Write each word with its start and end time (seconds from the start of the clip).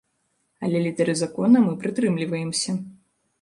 Але 0.67 0.79
літары 0.85 1.15
закона 1.19 1.61
мы 1.67 1.75
прытрымліваемся. 1.85 2.77